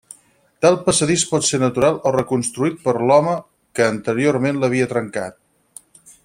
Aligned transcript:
Tal 0.65 0.77
passadís 0.85 1.25
pot 1.33 1.45
ser 1.49 1.59
natural 1.63 1.99
o 2.11 2.15
reconstituït 2.15 2.81
per 2.87 2.95
l'home 3.11 3.37
que 3.81 3.87
anteriorment 3.91 4.59
l'havia 4.65 4.91
trencat. 4.97 5.41